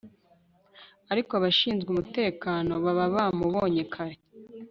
[1.11, 4.15] ariko abashinzwe umutekano baba bamubonye kare